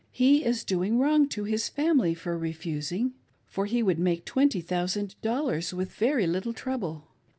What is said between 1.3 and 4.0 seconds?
his family by refusing, for he would